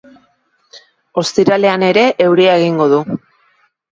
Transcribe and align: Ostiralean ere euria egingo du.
Ostiralean 1.23 1.85
ere 1.89 2.05
euria 2.29 2.57
egingo 2.63 2.91
du. 2.95 3.03